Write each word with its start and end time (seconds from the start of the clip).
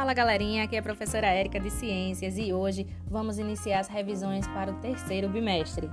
Fala 0.00 0.14
galerinha, 0.14 0.64
aqui 0.64 0.76
é 0.76 0.78
a 0.78 0.82
professora 0.82 1.26
Érica 1.26 1.60
de 1.60 1.68
Ciências 1.68 2.38
e 2.38 2.54
hoje 2.54 2.86
vamos 3.06 3.38
iniciar 3.38 3.80
as 3.80 3.86
revisões 3.86 4.46
para 4.48 4.70
o 4.70 4.74
terceiro 4.76 5.28
bimestre. 5.28 5.90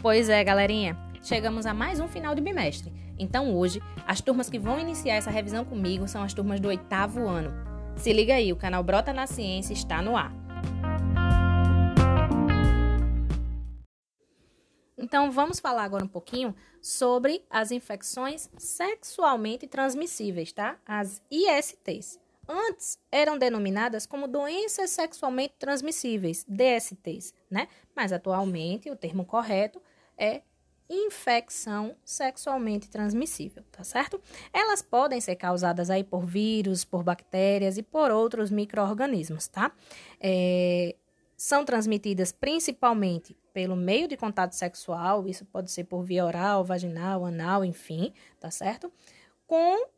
Pois 0.00 0.28
é, 0.28 0.44
galerinha, 0.44 0.96
chegamos 1.20 1.66
a 1.66 1.74
mais 1.74 1.98
um 1.98 2.06
final 2.06 2.36
de 2.36 2.40
bimestre. 2.40 2.92
Então 3.18 3.52
hoje, 3.56 3.82
as 4.06 4.20
turmas 4.20 4.48
que 4.48 4.56
vão 4.60 4.78
iniciar 4.78 5.16
essa 5.16 5.32
revisão 5.32 5.64
comigo 5.64 6.06
são 6.06 6.22
as 6.22 6.32
turmas 6.32 6.60
do 6.60 6.68
oitavo 6.68 7.26
ano. 7.26 7.52
Se 7.96 8.12
liga 8.12 8.34
aí, 8.34 8.52
o 8.52 8.56
canal 8.56 8.84
Brota 8.84 9.12
na 9.12 9.26
Ciência 9.26 9.72
está 9.72 10.00
no 10.00 10.16
ar. 10.16 10.32
Então, 15.10 15.28
vamos 15.28 15.58
falar 15.58 15.82
agora 15.82 16.04
um 16.04 16.08
pouquinho 16.08 16.54
sobre 16.80 17.44
as 17.50 17.72
infecções 17.72 18.48
sexualmente 18.56 19.66
transmissíveis, 19.66 20.52
tá? 20.52 20.78
As 20.86 21.20
ISTs. 21.28 22.20
Antes 22.48 22.96
eram 23.10 23.36
denominadas 23.36 24.06
como 24.06 24.28
doenças 24.28 24.90
sexualmente 24.90 25.54
transmissíveis, 25.58 26.46
DSTs, 26.48 27.34
né? 27.50 27.66
Mas 27.92 28.12
atualmente 28.12 28.88
o 28.88 28.94
termo 28.94 29.24
correto 29.24 29.82
é 30.16 30.42
infecção 30.88 31.96
sexualmente 32.04 32.88
transmissível, 32.88 33.64
tá 33.72 33.82
certo? 33.82 34.20
Elas 34.52 34.80
podem 34.80 35.20
ser 35.20 35.34
causadas 35.34 35.90
aí 35.90 36.04
por 36.04 36.24
vírus, 36.24 36.84
por 36.84 37.02
bactérias 37.02 37.76
e 37.76 37.82
por 37.82 38.12
outros 38.12 38.48
micro-organismos, 38.48 39.48
tá? 39.48 39.72
É, 40.20 40.94
são 41.40 41.64
transmitidas 41.64 42.32
principalmente 42.32 43.34
pelo 43.54 43.74
meio 43.74 44.06
de 44.06 44.14
contato 44.14 44.52
sexual, 44.52 45.26
isso 45.26 45.46
pode 45.46 45.70
ser 45.70 45.84
por 45.84 46.02
via 46.02 46.22
oral, 46.22 46.62
vaginal, 46.62 47.24
anal, 47.24 47.64
enfim, 47.64 48.12
tá 48.38 48.50
certo? 48.50 48.92
Com 49.46 49.88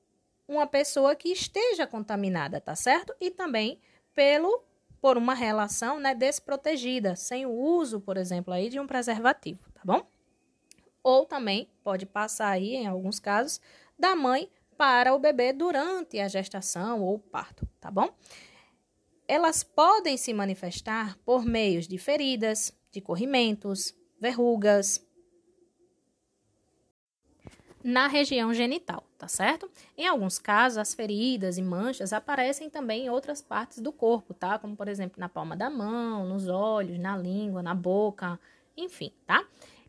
uma 0.46 0.68
pessoa 0.68 1.16
que 1.16 1.30
esteja 1.30 1.84
contaminada, 1.84 2.60
tá 2.60 2.76
certo? 2.76 3.12
E 3.20 3.28
também 3.28 3.80
pelo 4.14 4.62
por 5.00 5.18
uma 5.18 5.34
relação, 5.34 5.98
né, 5.98 6.14
desprotegida, 6.14 7.16
sem 7.16 7.44
o 7.44 7.50
uso, 7.50 8.00
por 8.00 8.16
exemplo, 8.16 8.54
aí 8.54 8.68
de 8.68 8.78
um 8.78 8.86
preservativo, 8.86 9.68
tá 9.74 9.80
bom? 9.84 10.06
Ou 11.02 11.26
também 11.26 11.68
pode 11.82 12.06
passar 12.06 12.50
aí, 12.50 12.76
em 12.76 12.86
alguns 12.86 13.18
casos, 13.18 13.60
da 13.98 14.14
mãe 14.14 14.48
para 14.76 15.12
o 15.12 15.18
bebê 15.18 15.52
durante 15.52 16.20
a 16.20 16.28
gestação 16.28 17.02
ou 17.02 17.18
parto, 17.18 17.68
tá 17.80 17.90
bom? 17.90 18.14
Elas 19.26 19.62
podem 19.62 20.16
se 20.16 20.32
manifestar 20.32 21.16
por 21.24 21.44
meios 21.44 21.86
de 21.86 21.98
feridas, 21.98 22.72
de 22.90 23.00
corrimentos, 23.00 23.94
verrugas 24.20 25.04
na 27.82 28.06
região 28.06 28.54
genital, 28.54 29.04
tá 29.18 29.26
certo? 29.26 29.68
Em 29.96 30.06
alguns 30.06 30.38
casos, 30.38 30.78
as 30.78 30.94
feridas 30.94 31.58
e 31.58 31.62
manchas 31.62 32.12
aparecem 32.12 32.70
também 32.70 33.06
em 33.06 33.10
outras 33.10 33.42
partes 33.42 33.78
do 33.78 33.92
corpo, 33.92 34.32
tá? 34.32 34.58
Como, 34.58 34.76
por 34.76 34.88
exemplo, 34.88 35.18
na 35.18 35.28
palma 35.28 35.56
da 35.56 35.68
mão, 35.68 36.26
nos 36.26 36.48
olhos, 36.48 36.98
na 36.98 37.16
língua, 37.16 37.62
na 37.62 37.74
boca, 37.74 38.38
enfim, 38.76 39.12
tá? 39.26 39.44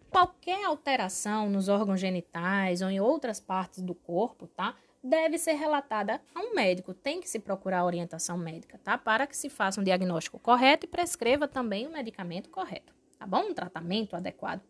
Qualquer 0.09 0.65
alteração 0.65 1.49
nos 1.49 1.69
órgãos 1.69 1.99
genitais 1.99 2.81
ou 2.81 2.89
em 2.89 2.99
outras 2.99 3.39
partes 3.39 3.81
do 3.81 3.93
corpo, 3.93 4.47
tá? 4.47 4.75
Deve 5.03 5.37
ser 5.37 5.53
relatada 5.53 6.21
a 6.33 6.39
um 6.39 6.53
médico. 6.55 6.93
Tem 6.93 7.19
que 7.19 7.29
se 7.29 7.39
procurar 7.39 7.83
orientação 7.83 8.37
médica, 8.37 8.79
tá? 8.83 8.97
Para 8.97 9.27
que 9.27 9.35
se 9.35 9.49
faça 9.49 9.81
um 9.81 9.83
diagnóstico 9.83 10.39
correto 10.39 10.85
e 10.85 10.89
prescreva 10.89 11.47
também 11.47 11.85
o 11.85 11.91
medicamento 11.91 12.49
correto, 12.49 12.93
tá 13.19 13.27
bom? 13.27 13.49
Um 13.49 13.53
tratamento 13.53 14.15
adequado. 14.15 14.61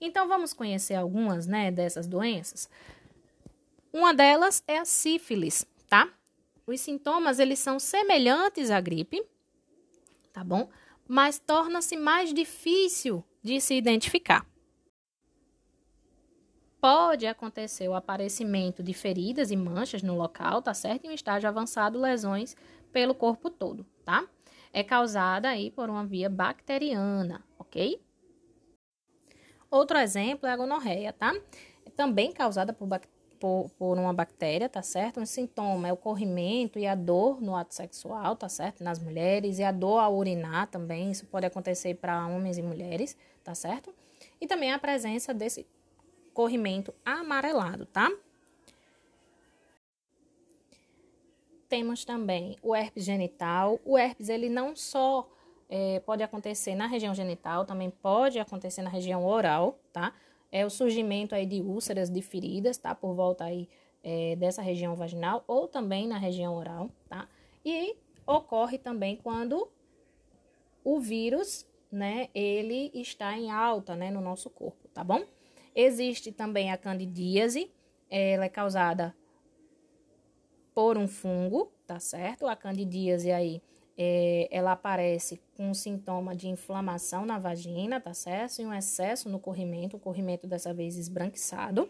Então 0.00 0.28
vamos 0.28 0.52
conhecer 0.52 0.94
algumas, 0.94 1.46
né, 1.46 1.70
dessas 1.70 2.06
doenças. 2.06 2.68
Uma 3.92 4.12
delas 4.12 4.62
é 4.66 4.78
a 4.78 4.84
sífilis, 4.84 5.64
tá? 5.88 6.08
Os 6.66 6.80
sintomas 6.80 7.38
eles 7.38 7.58
são 7.58 7.78
semelhantes 7.78 8.70
à 8.70 8.80
gripe, 8.80 9.24
tá 10.32 10.44
bom? 10.44 10.68
Mas 11.06 11.38
torna-se 11.38 11.96
mais 11.96 12.34
difícil 12.34 13.24
de 13.42 13.58
se 13.62 13.74
identificar 13.74 14.46
pode 16.80 17.26
acontecer 17.26 17.88
o 17.88 17.94
aparecimento 17.94 18.82
de 18.82 18.94
feridas 18.94 19.50
e 19.50 19.56
manchas 19.56 20.02
no 20.02 20.16
local, 20.16 20.62
tá 20.62 20.72
certo? 20.72 21.04
Em 21.04 21.10
um 21.10 21.14
estágio 21.14 21.48
avançado, 21.48 22.00
lesões 22.00 22.56
pelo 22.92 23.14
corpo 23.14 23.50
todo, 23.50 23.84
tá? 24.04 24.26
É 24.72 24.82
causada 24.82 25.48
aí 25.48 25.70
por 25.70 25.88
uma 25.90 26.06
via 26.06 26.28
bacteriana, 26.28 27.44
ok? 27.58 28.00
Outro 29.70 29.98
exemplo 29.98 30.48
é 30.48 30.52
a 30.52 30.56
gonorreia, 30.56 31.12
tá? 31.12 31.34
É 31.84 31.90
também 31.90 32.32
causada 32.32 32.72
por, 32.72 32.88
por, 33.38 33.70
por, 33.70 33.98
uma 33.98 34.12
bactéria, 34.12 34.68
tá 34.68 34.82
certo? 34.82 35.20
Um 35.20 35.26
sintoma 35.26 35.88
é 35.88 35.92
o 35.92 35.96
corrimento 35.96 36.78
e 36.78 36.86
a 36.86 36.94
dor 36.94 37.40
no 37.40 37.54
ato 37.56 37.74
sexual, 37.74 38.36
tá 38.36 38.48
certo? 38.48 38.82
Nas 38.84 38.98
mulheres, 38.98 39.58
e 39.58 39.64
a 39.64 39.72
dor 39.72 39.98
ao 39.98 40.16
urinar 40.16 40.68
também, 40.68 41.10
isso 41.10 41.26
pode 41.26 41.44
acontecer 41.44 41.94
para 41.94 42.26
homens 42.26 42.56
e 42.56 42.62
mulheres, 42.62 43.16
tá 43.42 43.54
certo? 43.54 43.92
E 44.40 44.46
também 44.46 44.72
a 44.72 44.78
presença 44.78 45.34
desse 45.34 45.66
corrimento 46.38 46.94
amarelado, 47.04 47.84
tá? 47.84 48.08
Temos 51.68 52.04
também 52.04 52.56
o 52.62 52.76
herpes 52.76 53.04
genital. 53.04 53.80
O 53.84 53.98
herpes, 53.98 54.28
ele 54.28 54.48
não 54.48 54.76
só 54.76 55.28
é, 55.68 55.98
pode 55.98 56.22
acontecer 56.22 56.76
na 56.76 56.86
região 56.86 57.12
genital, 57.12 57.64
também 57.64 57.90
pode 57.90 58.38
acontecer 58.38 58.82
na 58.82 58.88
região 58.88 59.26
oral, 59.26 59.80
tá? 59.92 60.14
É 60.52 60.64
o 60.64 60.70
surgimento 60.70 61.34
aí 61.34 61.44
de 61.44 61.60
úlceras, 61.60 62.08
de 62.08 62.22
feridas, 62.22 62.78
tá? 62.78 62.94
Por 62.94 63.14
volta 63.14 63.42
aí 63.42 63.68
é, 64.04 64.36
dessa 64.36 64.62
região 64.62 64.94
vaginal 64.94 65.42
ou 65.44 65.66
também 65.66 66.06
na 66.06 66.18
região 66.18 66.54
oral, 66.54 66.88
tá? 67.08 67.28
E 67.64 67.96
ocorre 68.24 68.78
também 68.78 69.16
quando 69.16 69.68
o 70.84 71.00
vírus, 71.00 71.66
né, 71.90 72.28
ele 72.32 72.92
está 72.94 73.36
em 73.36 73.50
alta, 73.50 73.96
né, 73.96 74.08
no 74.08 74.20
nosso 74.20 74.48
corpo, 74.48 74.86
tá 74.94 75.02
bom? 75.02 75.26
Existe 75.80 76.32
também 76.32 76.72
a 76.72 76.76
candidíase, 76.76 77.70
ela 78.10 78.46
é 78.46 78.48
causada 78.48 79.14
por 80.74 80.98
um 80.98 81.06
fungo, 81.06 81.70
tá 81.86 82.00
certo? 82.00 82.48
A 82.48 82.56
candidíase 82.56 83.30
aí, 83.30 83.62
é, 83.96 84.48
ela 84.50 84.72
aparece 84.72 85.40
com 85.56 85.72
sintoma 85.72 86.34
de 86.34 86.48
inflamação 86.48 87.24
na 87.24 87.38
vagina, 87.38 88.00
tá 88.00 88.12
certo? 88.12 88.60
E 88.60 88.66
um 88.66 88.74
excesso 88.74 89.28
no 89.28 89.38
corrimento, 89.38 89.96
o 89.96 90.00
corrimento 90.00 90.48
dessa 90.48 90.74
vez 90.74 90.96
esbranquiçado. 90.96 91.88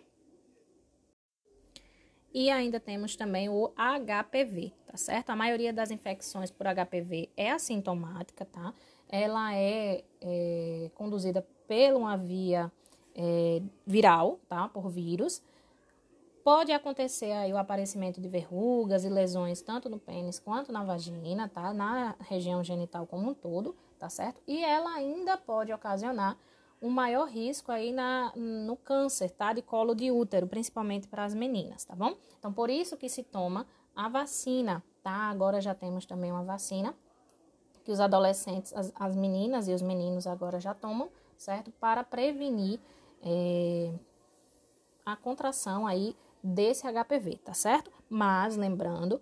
E 2.30 2.50
ainda 2.50 2.78
temos 2.78 3.16
também 3.16 3.48
o 3.48 3.72
HPV, 3.74 4.70
tá 4.86 4.98
certo? 4.98 5.30
A 5.30 5.36
maioria 5.36 5.72
das 5.72 5.90
infecções 5.90 6.50
por 6.50 6.66
HPV 6.66 7.30
é 7.34 7.52
assintomática, 7.52 8.44
tá? 8.44 8.74
Ela 9.08 9.56
é, 9.56 10.04
é 10.20 10.90
conduzida 10.94 11.40
por 11.66 11.96
uma 11.96 12.18
via 12.18 12.70
é, 13.18 13.60
viral, 13.84 14.38
tá? 14.48 14.68
Por 14.68 14.88
vírus. 14.88 15.42
Pode 16.44 16.72
acontecer 16.72 17.32
aí 17.32 17.52
o 17.52 17.58
aparecimento 17.58 18.20
de 18.20 18.28
verrugas 18.28 19.04
e 19.04 19.08
lesões 19.08 19.60
tanto 19.60 19.90
no 19.90 19.98
pênis 19.98 20.38
quanto 20.38 20.72
na 20.72 20.84
vagina, 20.84 21.48
tá? 21.48 21.74
Na 21.74 22.14
região 22.20 22.62
genital 22.62 23.06
como 23.06 23.30
um 23.30 23.34
todo, 23.34 23.76
tá 23.98 24.08
certo? 24.08 24.40
E 24.46 24.64
ela 24.64 24.94
ainda 24.94 25.36
pode 25.36 25.72
ocasionar 25.72 26.38
um 26.80 26.88
maior 26.88 27.28
risco 27.28 27.72
aí 27.72 27.92
na, 27.92 28.32
no 28.36 28.76
câncer, 28.76 29.30
tá? 29.32 29.52
De 29.52 29.60
colo 29.60 29.94
de 29.94 30.12
útero, 30.12 30.46
principalmente 30.46 31.08
para 31.08 31.24
as 31.24 31.34
meninas, 31.34 31.84
tá 31.84 31.94
bom? 31.94 32.14
Então, 32.38 32.52
por 32.52 32.70
isso 32.70 32.96
que 32.96 33.08
se 33.08 33.24
toma 33.24 33.66
a 33.94 34.08
vacina, 34.08 34.82
tá? 35.02 35.28
Agora 35.28 35.60
já 35.60 35.74
temos 35.74 36.06
também 36.06 36.30
uma 36.30 36.44
vacina 36.44 36.94
que 37.84 37.90
os 37.90 38.00
adolescentes, 38.00 38.72
as, 38.74 38.92
as 38.94 39.16
meninas 39.16 39.66
e 39.66 39.72
os 39.72 39.82
meninos 39.82 40.26
agora 40.26 40.60
já 40.60 40.72
tomam, 40.72 41.08
certo? 41.36 41.70
Para 41.72 42.04
prevenir 42.04 42.78
é, 43.22 43.92
a 45.04 45.16
contração 45.16 45.86
aí 45.86 46.16
desse 46.42 46.86
HPV, 46.86 47.38
tá 47.44 47.54
certo? 47.54 47.90
Mas 48.08 48.56
lembrando 48.56 49.20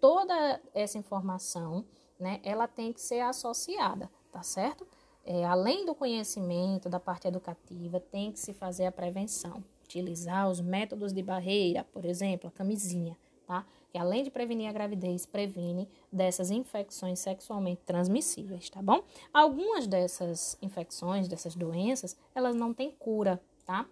toda 0.00 0.60
essa 0.74 0.98
informação, 0.98 1.84
né, 2.18 2.40
ela 2.42 2.66
tem 2.66 2.92
que 2.92 3.00
ser 3.00 3.20
associada, 3.20 4.10
tá 4.32 4.42
certo? 4.42 4.86
É, 5.24 5.44
além 5.44 5.84
do 5.84 5.94
conhecimento 5.94 6.88
da 6.88 6.98
parte 6.98 7.28
educativa, 7.28 8.00
tem 8.00 8.32
que 8.32 8.40
se 8.40 8.54
fazer 8.54 8.86
a 8.86 8.92
prevenção, 8.92 9.62
utilizar 9.84 10.48
os 10.48 10.60
métodos 10.60 11.12
de 11.12 11.22
barreira, 11.22 11.84
por 11.84 12.04
exemplo, 12.04 12.48
a 12.48 12.50
camisinha, 12.50 13.16
tá? 13.46 13.66
Que 13.90 13.98
além 13.98 14.22
de 14.22 14.30
prevenir 14.30 14.68
a 14.68 14.72
gravidez, 14.72 15.26
previne 15.26 15.88
dessas 16.12 16.50
infecções 16.50 17.18
sexualmente 17.18 17.82
transmissíveis, 17.84 18.70
tá 18.70 18.80
bom? 18.80 19.02
Algumas 19.32 19.86
dessas 19.86 20.56
infecções, 20.62 21.28
dessas 21.28 21.54
doenças, 21.54 22.16
elas 22.34 22.54
não 22.54 22.72
têm 22.72 22.90
cura, 22.92 23.40
tá? 23.66 23.86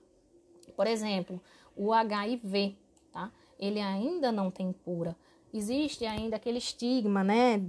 Por 0.77 0.87
exemplo, 0.87 1.41
o 1.77 1.93
HIV, 1.93 2.77
tá? 3.13 3.33
Ele 3.59 3.81
ainda 3.81 4.31
não 4.31 4.51
tem 4.51 4.73
cura. 4.73 5.17
Existe 5.53 6.07
ainda 6.07 6.37
aquele 6.37 6.59
estigma, 6.59 7.25
né? 7.25 7.61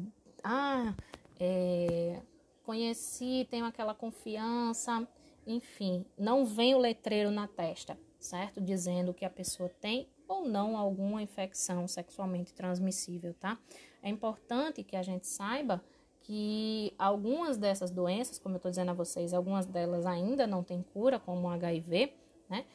Ah, 0.44 0.94
é, 1.40 2.22
conheci, 2.64 3.48
tenho 3.50 3.66
aquela 3.66 3.96
confiança 3.96 5.08
enfim, 5.50 6.06
não 6.16 6.46
vem 6.46 6.76
o 6.76 6.78
letreiro 6.78 7.32
na 7.32 7.48
testa, 7.48 7.98
certo? 8.20 8.62
Dizendo 8.62 9.16
que 9.16 9.26
a 9.26 9.30
pessoa 9.30 9.68
tem 9.82 10.08
ou 10.30 10.48
não 10.48 10.78
alguma 10.78 11.22
infecção 11.22 11.88
sexualmente 11.88 12.54
transmissível, 12.54 13.34
tá? 13.34 13.58
É 14.02 14.10
importante 14.10 14.84
que 14.84 14.96
a 14.96 15.02
gente 15.02 15.28
saiba 15.28 15.84
que 16.22 16.94
algumas 16.98 17.58
dessas 17.58 17.90
doenças, 17.90 18.38
como 18.38 18.54
eu 18.54 18.58
estou 18.58 18.70
dizendo 18.70 18.92
a 18.92 18.94
vocês, 18.94 19.34
algumas 19.34 19.66
delas 19.66 20.06
ainda 20.06 20.46
não 20.46 20.64
têm 20.64 20.84
cura, 20.94 21.20
como 21.20 21.48
o 21.48 21.50
HIV, 21.50 22.14
né? 22.48 22.66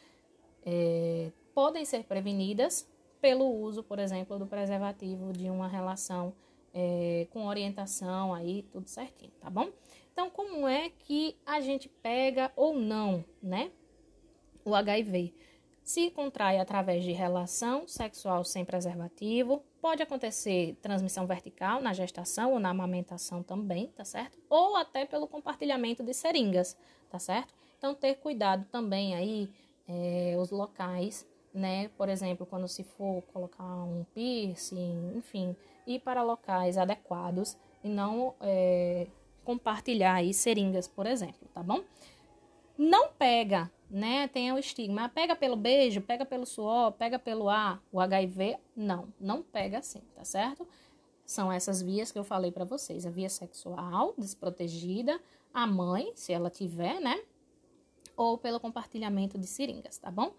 É, 0.67 1.31
podem 1.55 1.85
ser 1.85 2.03
prevenidas 2.05 2.89
pelo 3.21 3.47
uso, 3.47 3.85
por 3.85 4.01
exemplo, 4.01 4.39
do 4.39 4.47
preservativo 4.47 5.33
de 5.33 5.49
uma 5.49 5.69
relação 5.69 6.35
é, 6.75 7.29
com 7.31 7.47
orientação 7.47 8.35
aí, 8.35 8.65
tudo 8.73 8.89
certinho, 8.89 9.33
tá 9.41 9.49
bom? 9.49 9.71
Então, 10.13 10.29
como 10.29 10.67
é 10.67 10.91
que 10.91 11.37
a 11.47 11.61
gente 11.61 11.89
pega 11.89 12.53
ou 12.57 12.77
não, 12.77 13.25
né? 13.41 13.71
O 14.65 14.75
HIV 14.75 15.33
se 15.85 16.11
contrai 16.11 16.59
através 16.59 17.05
de 17.05 17.13
relação 17.13 17.87
sexual 17.87 18.43
sem 18.43 18.65
preservativo, 18.65 19.63
pode 19.83 20.03
acontecer 20.03 20.79
transmissão 20.81 21.27
vertical 21.27 21.83
na 21.83 21.93
gestação 21.93 22.55
ou 22.55 22.59
na 22.59 22.71
amamentação 22.71 23.43
também, 23.43 23.89
tá 23.89 24.03
certo? 24.03 24.39
Ou 24.49 24.77
até 24.77 25.05
pelo 25.05 25.29
compartilhamento 25.29 26.03
de 26.03 26.15
seringas, 26.15 26.75
tá 27.11 27.19
certo? 27.19 27.53
Então, 27.77 27.95
ter 27.95 28.15
cuidado 28.15 28.65
também 28.73 29.15
aí, 29.15 29.51
é, 29.87 30.35
os 30.41 30.51
locais, 30.51 31.27
né? 31.53 31.89
Por 31.99 32.09
exemplo, 32.09 32.47
quando 32.47 32.67
se 32.67 32.83
for 32.83 33.21
colocar 33.31 33.85
um 33.85 34.07
piercing, 34.15 35.13
enfim, 35.15 35.55
ir 35.87 36.01
para 36.01 36.23
locais 36.23 36.79
adequados 36.79 37.59
e 37.83 37.91
não 37.91 38.35
é, 38.41 39.07
compartilhar 39.45 40.15
aí 40.15 40.33
seringas, 40.33 40.89
por 40.89 41.05
exemplo, 41.05 41.47
tá 41.53 41.63
bom? 41.63 41.85
Não 42.79 43.09
pega, 43.13 43.71
né? 43.95 44.27
Tem 44.27 44.51
o 44.51 44.59
estigma, 44.59 45.09
pega 45.09 45.37
pelo 45.37 45.55
beijo, 45.55 46.01
pega 46.01 46.27
pelo 46.27 46.45
suor, 46.45 46.91
pega 46.91 47.17
pelo 47.17 47.49
ar, 47.49 47.81
o 47.93 48.01
HIV, 48.01 48.59
não, 48.75 49.07
não 49.21 49.41
pega 49.41 49.79
assim, 49.79 50.03
tá 50.17 50.25
certo? 50.25 50.67
São 51.25 51.51
essas 51.51 51.81
vias 51.81 52.11
que 52.11 52.19
eu 52.19 52.25
falei 52.25 52.51
para 52.51 52.65
vocês, 52.65 53.07
a 53.07 53.11
via 53.11 53.29
sexual 53.29 54.13
desprotegida, 54.19 55.21
a 55.53 55.65
mãe, 55.65 56.11
se 56.17 56.33
ela 56.33 56.51
tiver, 56.51 57.01
né? 57.01 57.23
Ou 58.17 58.37
pelo 58.37 58.59
compartilhamento 58.59 59.39
de 59.39 59.47
seringas, 59.47 59.97
tá 59.97 60.11
bom? 60.11 60.35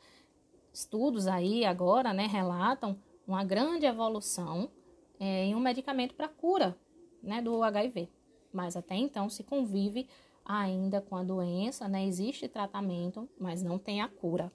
Estudos 0.73 1.25
aí 1.25 1.63
agora, 1.63 2.11
né, 2.11 2.27
relatam 2.27 2.99
uma 3.25 3.45
grande 3.45 3.85
evolução 3.85 4.69
é, 5.17 5.45
em 5.45 5.55
um 5.55 5.61
medicamento 5.61 6.13
para 6.13 6.27
cura 6.27 6.77
né, 7.23 7.41
do 7.41 7.63
HIV. 7.63 8.09
Mas 8.51 8.75
até 8.75 8.95
então 8.95 9.29
se 9.29 9.45
convive 9.45 10.09
ainda 10.45 11.01
com 11.01 11.15
a 11.15 11.23
doença, 11.23 11.87
né? 11.87 12.05
Existe 12.05 12.47
tratamento, 12.47 13.27
mas 13.39 13.63
não 13.63 13.79
tem 13.79 14.01
a 14.01 14.07
cura. 14.07 14.51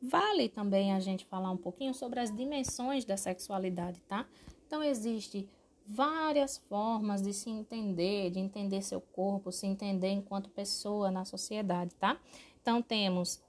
Vale 0.00 0.48
também 0.48 0.92
a 0.92 1.00
gente 1.00 1.26
falar 1.26 1.50
um 1.50 1.56
pouquinho 1.56 1.92
sobre 1.92 2.20
as 2.20 2.34
dimensões 2.34 3.04
da 3.04 3.16
sexualidade, 3.16 4.00
tá? 4.02 4.26
Então 4.66 4.82
existe 4.82 5.48
várias 5.84 6.58
formas 6.58 7.22
de 7.22 7.32
se 7.32 7.50
entender, 7.50 8.30
de 8.30 8.38
entender 8.38 8.82
seu 8.82 9.00
corpo, 9.00 9.50
se 9.50 9.66
entender 9.66 10.10
enquanto 10.10 10.50
pessoa 10.50 11.10
na 11.10 11.24
sociedade, 11.24 11.94
tá? 11.96 12.16
Então 12.60 12.80
temos 12.80 13.42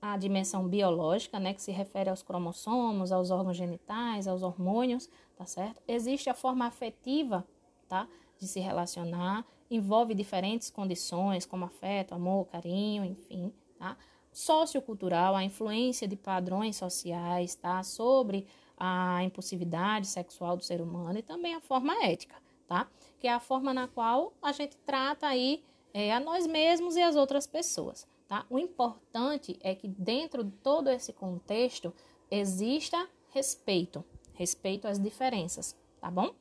a 0.00 0.16
dimensão 0.16 0.66
biológica, 0.68 1.38
né, 1.38 1.54
que 1.54 1.62
se 1.62 1.70
refere 1.72 2.10
aos 2.10 2.22
cromossomos, 2.22 3.12
aos 3.12 3.30
órgãos 3.30 3.56
genitais, 3.56 4.26
aos 4.26 4.42
hormônios, 4.42 5.08
tá 5.36 5.46
certo? 5.46 5.82
Existe 5.86 6.28
a 6.28 6.34
forma 6.34 6.66
afetiva, 6.66 7.46
tá, 7.88 8.08
de 8.38 8.46
se 8.46 8.60
relacionar, 8.60 9.44
envolve 9.70 10.14
diferentes 10.14 10.70
condições, 10.70 11.46
como 11.46 11.64
afeto, 11.64 12.14
amor, 12.14 12.46
carinho, 12.46 13.04
enfim, 13.04 13.52
tá? 13.78 13.96
Sociocultural, 14.32 15.34
a 15.34 15.42
influência 15.42 16.06
de 16.06 16.16
padrões 16.16 16.76
sociais, 16.76 17.54
tá, 17.54 17.82
sobre 17.82 18.46
a 18.76 19.22
impulsividade 19.24 20.06
sexual 20.06 20.56
do 20.56 20.64
ser 20.64 20.80
humano 20.80 21.18
e 21.18 21.22
também 21.22 21.54
a 21.54 21.60
forma 21.60 21.94
ética, 22.04 22.36
tá? 22.66 22.88
Que 23.18 23.26
é 23.26 23.32
a 23.32 23.40
forma 23.40 23.72
na 23.72 23.88
qual 23.88 24.34
a 24.42 24.52
gente 24.52 24.76
trata 24.78 25.26
aí 25.26 25.64
é, 25.94 26.12
a 26.12 26.20
nós 26.20 26.46
mesmos 26.46 26.96
e 26.96 27.02
as 27.02 27.16
outras 27.16 27.46
pessoas. 27.46 28.06
Tá? 28.28 28.44
O 28.50 28.58
importante 28.58 29.56
é 29.62 29.74
que 29.74 29.86
dentro 29.86 30.42
de 30.42 30.50
todo 30.50 30.90
esse 30.90 31.12
contexto 31.12 31.94
exista 32.30 33.08
respeito, 33.30 34.04
respeito 34.34 34.88
às 34.88 34.98
diferenças, 34.98 35.76
tá 36.00 36.10
bom? 36.10 36.34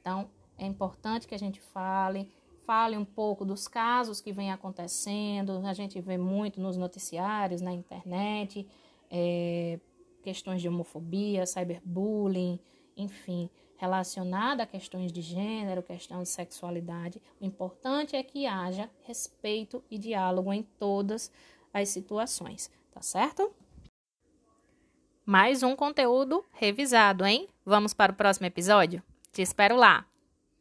Então, 0.00 0.30
é 0.56 0.64
importante 0.64 1.26
que 1.26 1.34
a 1.34 1.38
gente 1.38 1.60
fale, 1.60 2.30
fale 2.66 2.96
um 2.96 3.04
pouco 3.04 3.44
dos 3.44 3.68
casos 3.68 4.20
que 4.20 4.32
vem 4.32 4.50
acontecendo, 4.50 5.60
a 5.64 5.72
gente 5.72 6.00
vê 6.00 6.16
muito 6.16 6.60
nos 6.60 6.76
noticiários, 6.76 7.60
na 7.60 7.72
internet, 7.72 8.66
é, 9.10 9.78
questões 10.22 10.62
de 10.62 10.68
homofobia, 10.68 11.46
cyberbullying, 11.46 12.58
enfim, 12.96 13.50
relacionada 13.76 14.62
a 14.62 14.66
questões 14.66 15.12
de 15.12 15.20
gênero, 15.20 15.82
questão 15.82 16.22
de 16.22 16.28
sexualidade. 16.28 17.20
O 17.40 17.44
importante 17.44 18.14
é 18.14 18.22
que 18.22 18.46
haja 18.46 18.88
respeito 19.02 19.82
e 19.90 19.98
diálogo 19.98 20.52
em 20.52 20.62
todas 20.62 21.32
as 21.72 21.88
situações, 21.88 22.70
tá 22.92 23.02
certo? 23.02 23.52
Mais 25.24 25.62
um 25.62 25.74
conteúdo 25.74 26.44
revisado, 26.52 27.24
hein? 27.24 27.48
Vamos 27.64 27.94
para 27.94 28.12
o 28.12 28.16
próximo 28.16 28.46
episódio? 28.46 29.02
Te 29.32 29.40
espero 29.42 29.76
lá! 29.76 30.11